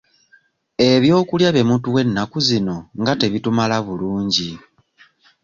Ebyokulya 0.91 1.49
bye 1.51 1.67
mutuwa 1.69 1.99
ennaku 2.05 2.37
zino 2.47 2.75
nga 2.99 3.13
tebitumala 3.19 3.75
bulungi? 3.85 4.51